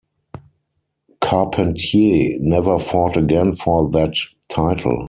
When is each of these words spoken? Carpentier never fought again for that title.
Carpentier 1.21 2.39
never 2.39 2.79
fought 2.79 3.17
again 3.17 3.53
for 3.53 3.87
that 3.91 4.17
title. 4.49 4.99